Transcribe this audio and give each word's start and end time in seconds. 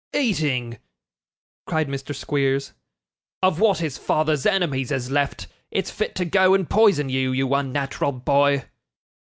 'Eating!' 0.15 0.79
cried 1.67 1.87
Mr. 1.87 2.15
Squeers, 2.15 2.73
'of 3.43 3.59
what 3.59 3.77
his 3.77 3.99
father's 3.99 4.47
enemies 4.47 4.89
has 4.89 5.11
left! 5.11 5.45
It's 5.69 5.91
fit 5.91 6.15
to 6.15 6.25
go 6.25 6.55
and 6.55 6.67
poison 6.67 7.07
you, 7.07 7.31
you 7.31 7.47
unnat'ral 7.53 8.13
boy. 8.13 8.65